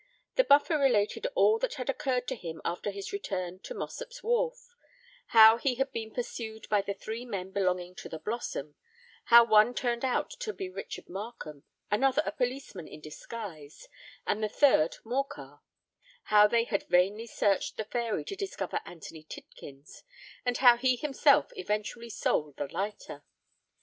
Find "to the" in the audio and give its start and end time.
7.97-8.17